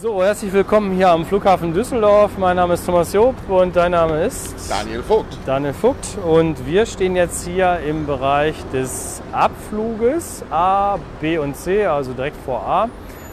[0.00, 2.38] So, herzlich willkommen hier am Flughafen Düsseldorf.
[2.38, 5.36] Mein Name ist Thomas Job und dein Name ist Daniel Vogt.
[5.44, 11.84] Daniel Vogt und wir stehen jetzt hier im Bereich des Abfluges A, B und C,
[11.84, 12.88] also direkt vor A.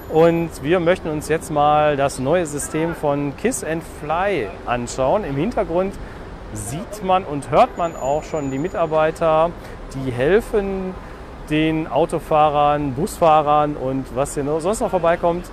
[0.09, 5.23] Und wir möchten uns jetzt mal das neue System von Kiss and Fly anschauen.
[5.23, 5.93] Im Hintergrund
[6.51, 9.51] sieht man und hört man auch schon die Mitarbeiter,
[9.95, 10.93] die helfen
[11.49, 15.45] den Autofahrern, Busfahrern und was hier sonst noch vorbeikommt,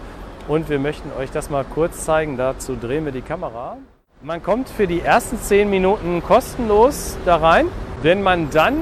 [0.48, 2.36] und wir möchten euch das mal kurz zeigen.
[2.36, 3.76] Dazu drehen wir die Kamera.
[4.22, 7.66] Man kommt für die ersten 10 Minuten kostenlos da rein.
[8.02, 8.76] Wenn man dann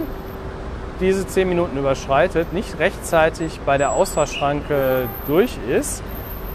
[1.00, 6.02] diese 10 Minuten überschreitet, nicht rechtzeitig bei der Ausfahrschranke durch ist,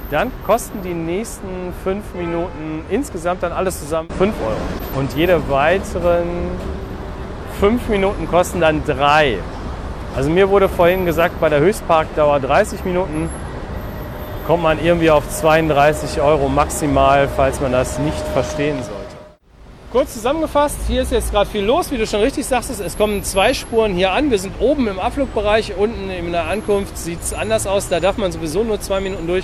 [0.10, 5.00] dann kosten die nächsten 5 Minuten insgesamt dann alles zusammen 5 Euro.
[5.00, 6.28] Und jede weiteren
[7.60, 9.40] 5 Minuten kosten dann 3.
[10.16, 13.30] Also mir wurde vorhin gesagt, bei der Höchstparkdauer 30 Minuten
[14.48, 18.98] kommt man irgendwie auf 32 Euro maximal, falls man das nicht verstehen sollte.
[19.92, 22.80] Kurz zusammengefasst, hier ist jetzt gerade viel los, wie du schon richtig sagtest.
[22.80, 24.32] Es kommen zwei Spuren hier an.
[24.32, 27.90] Wir sind oben im Abflugbereich, unten in der Ankunft sieht es anders aus.
[27.90, 29.44] Da darf man sowieso nur zwei Minuten durch.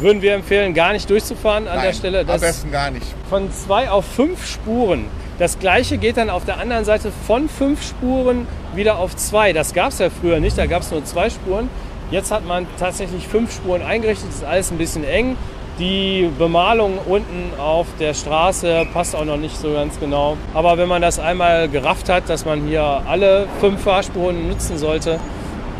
[0.00, 2.24] Würden wir empfehlen, gar nicht durchzufahren an Nein, der Stelle.
[2.24, 3.06] Das am besten gar nicht.
[3.30, 5.06] Von zwei auf fünf Spuren.
[5.38, 9.52] Das gleiche geht dann auf der anderen Seite von fünf Spuren wieder auf zwei.
[9.52, 11.68] Das gab es ja früher nicht, da gab es nur zwei Spuren.
[12.10, 15.36] Jetzt hat man tatsächlich fünf Spuren eingerichtet, ist alles ein bisschen eng.
[15.78, 20.36] Die Bemalung unten auf der Straße passt auch noch nicht so ganz genau.
[20.52, 25.18] Aber wenn man das einmal gerafft hat, dass man hier alle fünf Fahrspuren nutzen sollte,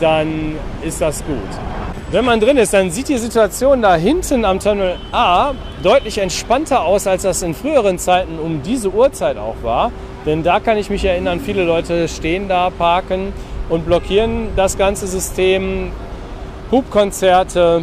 [0.00, 1.36] dann ist das gut.
[2.10, 5.52] Wenn man drin ist, dann sieht die Situation da hinten am Terminal A
[5.82, 9.92] deutlich entspannter aus, als das in früheren Zeiten um diese Uhrzeit auch war.
[10.26, 13.32] Denn da kann ich mich erinnern, viele Leute stehen da, parken
[13.68, 15.92] und blockieren das ganze System.
[16.70, 17.82] Hubkonzerte.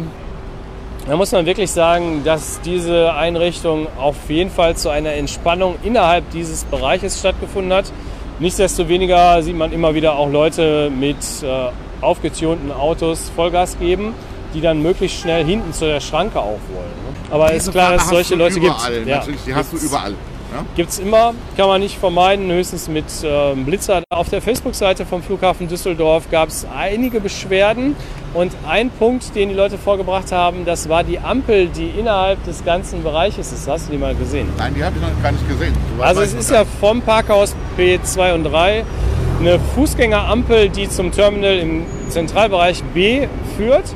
[1.06, 6.30] Da muss man wirklich sagen, dass diese Einrichtung auf jeden Fall zu einer Entspannung innerhalb
[6.30, 7.92] dieses Bereiches stattgefunden hat.
[8.38, 11.70] Nichtsdestoweniger sieht man immer wieder auch Leute mit äh,
[12.00, 14.14] aufgetunten Autos Vollgas geben,
[14.54, 16.90] die dann möglichst schnell hinten zu der Schranke auch wollen.
[17.04, 17.34] Ne?
[17.34, 19.06] Aber es ist klar, dass es solche Leute überall, gibt.
[19.08, 20.12] Ja, natürlich, die hast du überall.
[20.12, 20.64] Ja?
[20.76, 24.02] Gibt es immer, kann man nicht vermeiden, höchstens mit äh, Blitzer.
[24.10, 27.96] Auf der Facebook-Seite vom Flughafen Düsseldorf gab es einige Beschwerden.
[28.34, 32.64] Und ein Punkt, den die Leute vorgebracht haben, das war die Ampel, die innerhalb des
[32.64, 33.68] ganzen Bereiches ist.
[33.68, 34.48] Hast du die mal gesehen?
[34.56, 35.76] Nein, die habe ich noch gar nicht gesehen.
[35.98, 38.84] Also es ist ja vom Parkhaus P2 und 3
[39.38, 43.26] eine Fußgängerampel, die zum Terminal im Zentralbereich B
[43.56, 43.94] führt.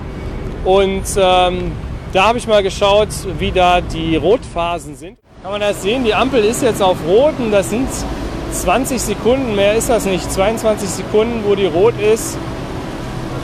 [0.66, 1.72] Und ähm,
[2.12, 3.08] da habe ich mal geschaut,
[3.38, 5.16] wie da die Rotphasen sind.
[5.42, 6.04] Kann man das sehen?
[6.04, 7.88] Die Ampel ist jetzt auf Rot und das sind
[8.52, 10.30] 20 Sekunden, mehr ist das nicht.
[10.30, 12.36] 22 Sekunden, wo die rot ist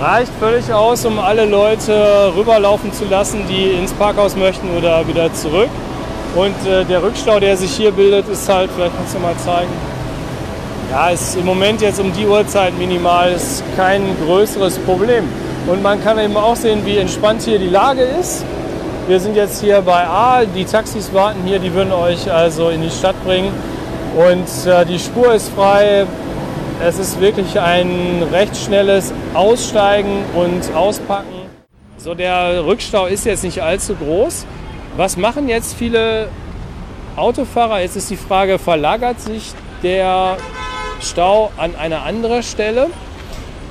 [0.01, 5.33] reicht völlig aus, um alle Leute rüberlaufen zu lassen, die ins Parkhaus möchten oder wieder
[5.33, 5.71] zurück.
[6.35, 9.71] Und äh, der Rückstau, der sich hier bildet, ist halt, vielleicht kannst du mal zeigen,
[10.91, 15.25] ja, ist im Moment jetzt um die Uhrzeit minimal, ist kein größeres Problem.
[15.67, 18.45] Und man kann eben auch sehen, wie entspannt hier die Lage ist.
[19.07, 22.83] Wir sind jetzt hier bei A, die Taxis warten hier, die würden euch also in
[22.83, 23.53] die Stadt bringen.
[24.17, 26.07] Und äh, die Spur ist frei,
[26.81, 31.43] es ist wirklich ein recht schnelles Aussteigen und Auspacken.
[31.99, 34.47] So, der Rückstau ist jetzt nicht allzu groß.
[34.97, 36.29] Was machen jetzt viele
[37.17, 37.81] Autofahrer?
[37.81, 39.53] Jetzt ist die Frage, verlagert sich
[39.83, 40.37] der
[41.01, 42.89] Stau an eine andere Stelle?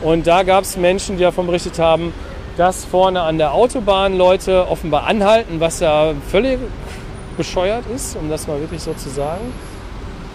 [0.01, 2.13] Und da gab es Menschen, die davon berichtet haben,
[2.57, 6.59] dass vorne an der Autobahn Leute offenbar anhalten, was ja völlig
[7.37, 9.53] bescheuert ist, um das mal wirklich so zu sagen.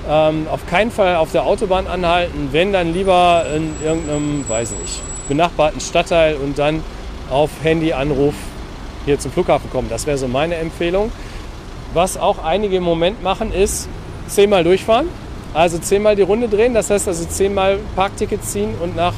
[0.09, 5.03] Ähm, auf keinen Fall auf der Autobahn anhalten, wenn dann lieber in irgendeinem, weiß nicht,
[5.29, 6.83] benachbarten Stadtteil und dann
[7.31, 8.35] auf Handyanruf
[9.05, 9.89] hier zum Flughafen kommen.
[9.89, 11.11] Das wäre so meine Empfehlung.
[11.93, 13.89] Was auch einige im Moment machen, ist
[14.29, 15.09] zehnmal durchfahren.
[15.55, 16.75] Also zehnmal die Runde drehen.
[16.75, 19.15] Das heißt also zehnmal Parkticket ziehen und nach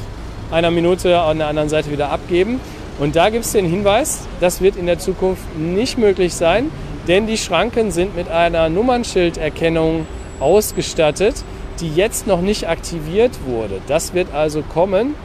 [0.51, 2.59] einer Minute an der anderen Seite wieder abgeben.
[2.99, 6.69] Und da gibt es den Hinweis, das wird in der Zukunft nicht möglich sein,
[7.07, 10.05] denn die Schranken sind mit einer Nummernschilderkennung
[10.39, 11.43] ausgestattet,
[11.79, 13.81] die jetzt noch nicht aktiviert wurde.
[13.87, 15.15] Das wird also kommen,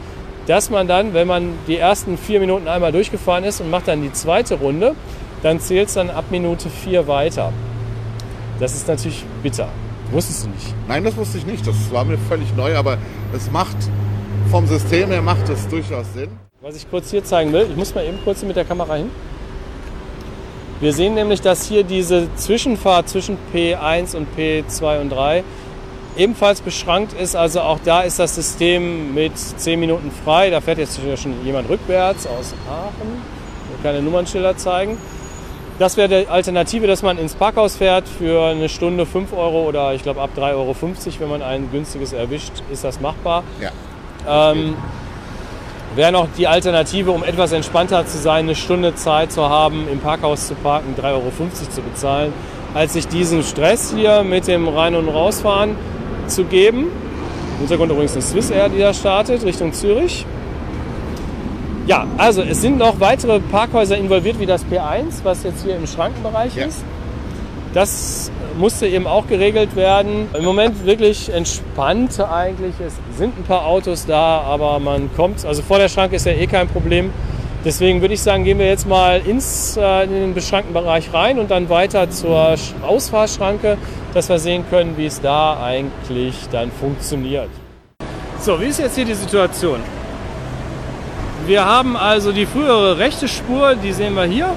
[0.47, 4.01] dass man dann, wenn man die ersten vier Minuten einmal durchgefahren ist und macht dann
[4.01, 4.95] die zweite Runde,
[5.41, 7.51] dann zählt es dann ab Minute vier weiter.
[8.59, 9.67] Das ist natürlich bitter.
[10.11, 10.73] Wusstest du nicht?
[10.87, 11.65] Nein, das wusste ich nicht.
[11.67, 12.97] Das war mir völlig neu, aber
[13.33, 13.75] es macht
[14.51, 16.29] vom System her macht es durchaus Sinn.
[16.61, 19.09] Was ich kurz hier zeigen will, ich muss mal eben kurz mit der Kamera hin.
[20.81, 25.43] Wir sehen nämlich, dass hier diese Zwischenfahrt zwischen P1 und P2 und 3
[26.17, 27.35] ebenfalls beschrankt ist.
[27.35, 30.49] Also auch da ist das System mit 10 Minuten frei.
[30.49, 33.21] Da fährt jetzt schon jemand rückwärts aus Aachen.
[33.69, 34.97] Ich kann keine Nummernschilder zeigen.
[35.79, 39.93] Das wäre die Alternative, dass man ins Parkhaus fährt für eine Stunde 5 Euro oder
[39.93, 40.75] ich glaube ab 3,50 Euro,
[41.19, 43.43] wenn man ein günstiges erwischt, ist das machbar.
[43.59, 44.51] Ja.
[44.51, 44.75] Ähm,
[45.95, 49.99] wäre noch die Alternative, um etwas entspannter zu sein, eine Stunde Zeit zu haben, im
[49.99, 51.31] Parkhaus zu parken, 3,50 Euro
[51.69, 52.33] zu bezahlen,
[52.73, 55.75] als sich diesen Stress hier mit dem Rein- und Rausfahren
[56.27, 56.87] zu geben.
[57.53, 60.25] Im Hintergrund übrigens eine Swiss Air, die da startet, Richtung Zürich.
[61.87, 65.85] Ja, also es sind noch weitere Parkhäuser involviert, wie das P1, was jetzt hier im
[65.87, 66.65] Schrankenbereich Ja.
[66.65, 66.83] ist.
[67.75, 70.29] Das musste eben auch geregelt werden.
[70.33, 72.73] Im Moment wirklich entspannt eigentlich.
[72.79, 76.31] Es sind ein paar Autos da, aber man kommt, also vor der Schranke ist ja
[76.31, 77.11] eh kein Problem.
[77.65, 81.37] Deswegen würde ich sagen, gehen wir jetzt mal ins, äh, in den beschrankten Bereich rein
[81.37, 83.77] und dann weiter zur Sch- Ausfahrschranke,
[84.13, 87.49] dass wir sehen können, wie es da eigentlich dann funktioniert.
[88.39, 89.81] So, wie ist jetzt hier die Situation?
[91.45, 94.49] Wir haben also die frühere rechte Spur, die sehen wir hier.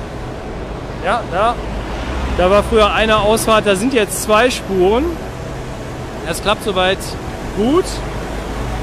[1.05, 1.55] Ja, da.
[2.39, 5.05] Da war früher eine Ausfahrt, da sind jetzt zwei Spuren.
[6.25, 6.99] Das klappt soweit
[7.57, 7.85] gut.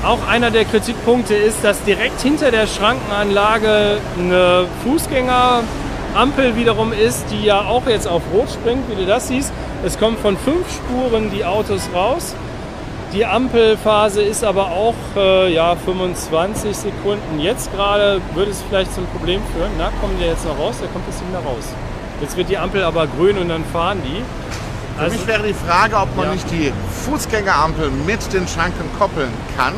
[0.05, 7.45] Auch einer der Kritikpunkte ist, dass direkt hinter der Schrankenanlage eine Fußgängerampel wiederum ist, die
[7.45, 9.53] ja auch jetzt auf Rot springt, wie du das siehst.
[9.85, 12.35] Es kommen von fünf Spuren die Autos raus.
[13.13, 17.39] Die Ampelphase ist aber auch äh, ja, 25 Sekunden.
[17.39, 19.71] Jetzt gerade würde es vielleicht zum Problem führen.
[19.77, 20.75] Na, kommen die jetzt noch raus?
[20.81, 21.73] Der kommt jetzt nicht mehr raus.
[22.21, 24.21] Jetzt wird die Ampel aber grün und dann fahren die.
[24.97, 26.33] Für Also, mich wäre die Frage, ob man Ja.
[26.33, 26.71] nicht die
[27.05, 29.73] Fußgängerampel mit den Schranken koppeln kann.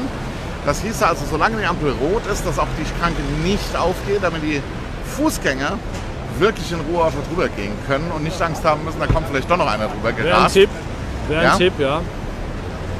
[0.65, 4.43] Das hieße also, solange die Ampel rot ist, dass auch die Schranke nicht aufgeht, damit
[4.43, 4.61] die
[5.15, 5.79] Fußgänger
[6.39, 9.49] wirklich in Ruhe einfach drüber gehen können und nicht Angst haben müssen, da kommt vielleicht
[9.49, 10.53] doch noch einer drüber wäre ein gerast.
[10.53, 10.69] Tipp.
[11.29, 11.55] Wäre ein Ja?
[11.57, 12.01] Tipp, ja.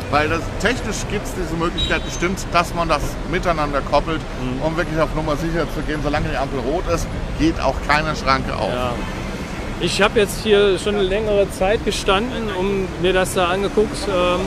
[0.10, 4.62] Weil das, technisch gibt es diese Möglichkeit bestimmt, dass man das miteinander koppelt, Mhm.
[4.64, 6.00] um wirklich auf Nummer sicher zu gehen.
[6.02, 7.06] Solange die Ampel rot ist,
[7.38, 8.72] geht auch keine Schranke auf.
[8.74, 8.92] Ja.
[9.80, 13.96] Ich habe jetzt hier schon eine längere Zeit gestanden und mir das da angeguckt.
[14.08, 14.40] Ähm,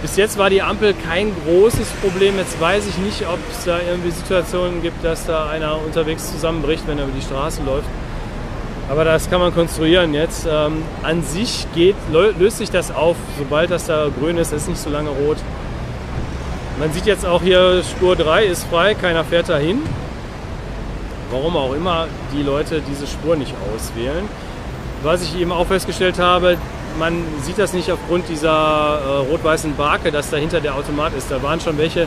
[0.00, 2.36] bis jetzt war die Ampel kein großes Problem.
[2.38, 6.86] Jetzt weiß ich nicht, ob es da irgendwie Situationen gibt, dass da einer unterwegs zusammenbricht,
[6.86, 7.88] wenn er über die Straße läuft.
[8.88, 10.46] Aber das kann man konstruieren jetzt.
[10.48, 14.68] Ähm, an sich geht, lö- löst sich das auf, sobald das da grün ist, ist
[14.68, 15.38] nicht so lange rot.
[16.78, 19.82] Man sieht jetzt auch hier, Spur 3 ist frei, keiner fährt dahin
[21.34, 24.28] warum auch immer die Leute diese Spur nicht auswählen.
[25.02, 26.56] Was ich eben auch festgestellt habe,
[26.98, 31.30] man sieht das nicht aufgrund dieser äh, rot-weißen Barke, dass dahinter der Automat ist.
[31.30, 32.06] Da waren schon welche,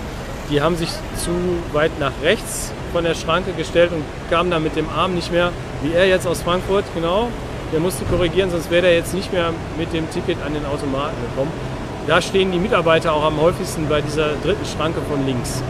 [0.50, 1.31] die haben sich zu
[1.74, 5.51] weit nach rechts von der Schranke gestellt und kamen dann mit dem Arm nicht mehr,
[5.83, 7.27] wie er jetzt aus Frankfurt, genau.
[7.73, 11.18] Der musste korrigieren, sonst wäre er jetzt nicht mehr mit dem Ticket an den Automaten
[11.30, 11.51] gekommen.
[12.07, 15.62] Da stehen die Mitarbeiter auch am häufigsten bei dieser dritten Schranke von links.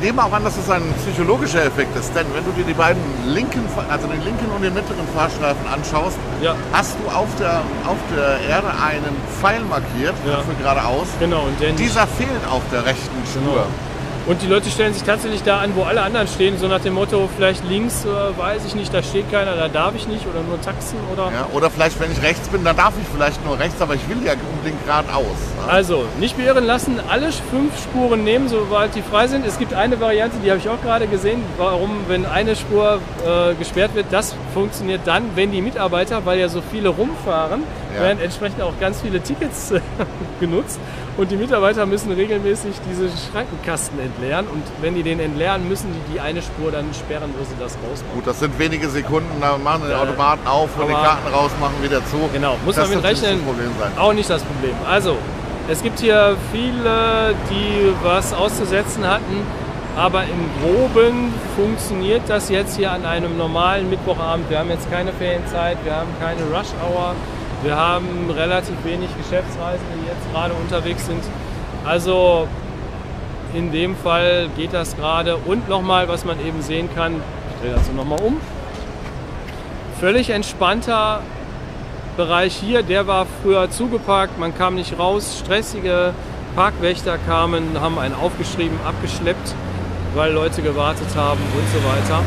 [0.00, 2.72] Ich nehme auch an, dass es ein psychologischer Effekt ist, denn wenn du dir die
[2.72, 3.60] beiden linken,
[3.90, 6.54] also den linken und den mittleren Fahrstreifen anschaust, Ja.
[6.72, 10.38] hast du auf der, auf der Erde einen Pfeil markiert Ja.
[10.40, 11.06] für geradeaus.
[11.18, 13.66] Genau, und Dieser fehlt auf der rechten Spur.
[14.26, 16.94] Und die Leute stellen sich tatsächlich da an, wo alle anderen stehen, so nach dem
[16.94, 20.42] Motto, vielleicht links, äh, weiß ich nicht, da steht keiner, da darf ich nicht oder
[20.42, 21.32] nur Taxen oder.
[21.32, 24.08] Ja, oder vielleicht, wenn ich rechts bin, dann darf ich vielleicht nur rechts, aber ich
[24.08, 25.24] will ja unbedingt geradeaus.
[25.24, 25.72] Ne?
[25.72, 29.46] Also, nicht beirren lassen, alle fünf Spuren nehmen, sobald die frei sind.
[29.46, 33.54] Es gibt eine Variante, die habe ich auch gerade gesehen, warum, wenn eine Spur äh,
[33.54, 37.62] gesperrt wird, das funktioniert dann, wenn die Mitarbeiter, weil ja so viele rumfahren,
[37.94, 38.02] Ja.
[38.02, 39.80] werden entsprechend auch ganz viele Tickets äh,
[40.40, 40.78] genutzt.
[41.16, 44.46] Und die Mitarbeiter müssen regelmäßig diese Schrankenkasten entleeren.
[44.46, 47.74] Und wenn die den entleeren, müssen die die eine Spur dann sperren, wo sie das
[47.74, 48.14] rausmachen.
[48.14, 49.94] Gut, das sind wenige Sekunden, da machen die.
[49.94, 52.16] Automaten auf und die Karten rausmachen, wieder zu.
[52.32, 53.38] Genau, muss das man mit rechnen.
[53.38, 53.92] Das Problem sein.
[53.98, 54.74] Auch nicht das Problem.
[54.88, 55.16] Also,
[55.68, 59.44] es gibt hier viele, die was auszusetzen hatten,
[59.96, 64.48] aber im Groben funktioniert das jetzt hier an einem normalen Mittwochabend.
[64.48, 67.14] Wir haben jetzt keine Ferienzeit, wir haben keine Rush Hour,
[67.62, 71.22] wir haben relativ wenig Geschäftsreisende, die jetzt gerade unterwegs sind.
[71.84, 72.48] Also
[73.54, 75.36] in dem Fall geht das gerade.
[75.36, 78.36] Und nochmal, was man eben sehen kann, ich drehe das so nochmal um.
[79.98, 81.20] Völlig entspannter
[82.16, 86.12] Bereich hier, der war früher zugeparkt, man kam nicht raus, stressige
[86.56, 89.54] Parkwächter kamen, haben einen aufgeschrieben, abgeschleppt,
[90.14, 92.22] weil Leute gewartet haben und so weiter.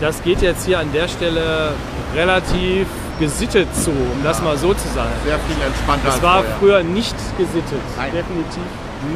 [0.00, 1.72] Das geht jetzt hier an der Stelle
[2.14, 2.86] relativ
[3.18, 5.10] gesittet zu, um das mal so zu sagen.
[5.24, 6.56] Sehr viel entspannter Es war vorher.
[6.58, 8.12] früher nicht gesittet, Nein.
[8.12, 8.62] definitiv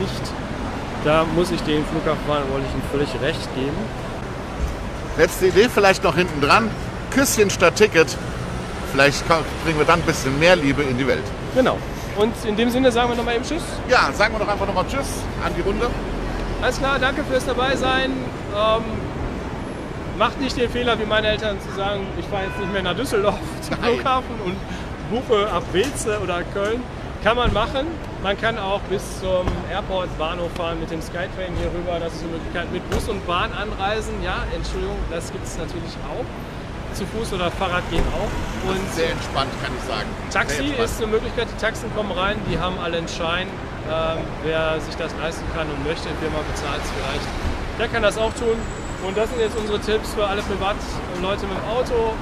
[0.00, 0.32] nicht.
[1.04, 3.76] Da muss ich den Flughafenverantwortlichen völlig recht geben.
[5.18, 6.70] Letzte Idee vielleicht noch hinten dran.
[7.10, 8.16] Küsschen statt Ticket.
[8.92, 11.24] Vielleicht bringen wir dann ein bisschen mehr Liebe in die Welt.
[11.54, 11.78] Genau.
[12.16, 13.62] Und in dem Sinne sagen wir nochmal eben Tschüss.
[13.88, 15.08] Ja, sagen wir doch einfach nochmal Tschüss
[15.44, 15.88] an die Runde.
[16.60, 18.12] Alles klar, danke fürs Dabeisein.
[18.12, 18.82] Ähm,
[20.18, 22.96] macht nicht den Fehler wie meine Eltern zu sagen, ich fahre jetzt nicht mehr nach
[22.96, 23.94] Düsseldorf zum Nein.
[23.94, 24.56] Flughafen und
[25.10, 26.82] buche ab Wilze oder Köln.
[27.22, 27.86] Kann man machen.
[28.22, 31.98] Man kann auch bis zum Airport Bahnhof fahren mit dem Skytrain hier rüber.
[32.00, 32.72] Das ist eine Möglichkeit.
[32.72, 36.24] Mit Bus und Bahn anreisen, ja, Entschuldigung, das gibt es natürlich auch.
[36.96, 38.70] Zu Fuß oder Fahrrad gehen auch.
[38.70, 40.08] Und Sehr entspannt, kann ich sagen.
[40.30, 43.46] Taxi ist eine Möglichkeit, die Taxen kommen rein, die haben alle einen Schein.
[43.90, 47.28] Ähm, wer sich das leisten kann und möchte, Firma bezahlt es vielleicht,
[47.78, 48.58] der kann das auch tun.
[49.06, 52.14] Und das sind jetzt unsere Tipps für alle Privatleute mit dem Auto.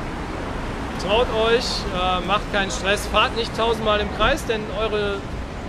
[1.07, 5.17] Traut euch, äh, macht keinen Stress, fahrt nicht tausendmal im Kreis, denn eure,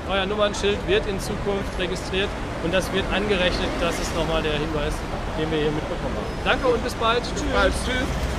[0.10, 2.30] euer Nummernschild wird in Zukunft registriert
[2.64, 3.70] und das wird angerechnet.
[3.80, 4.94] Das ist nochmal der Hinweis,
[5.40, 6.44] den wir hier mitbekommen haben.
[6.44, 7.24] Danke und bis bald.
[7.24, 7.44] Tschüss.
[7.54, 7.74] Bald.
[7.86, 8.31] Tschüss.